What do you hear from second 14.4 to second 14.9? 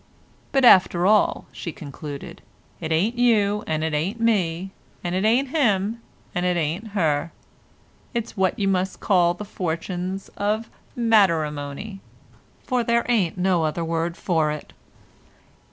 it."